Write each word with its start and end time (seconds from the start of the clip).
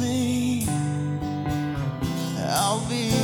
me, 0.00 0.66
I'll 2.38 2.80
be. 2.88 3.17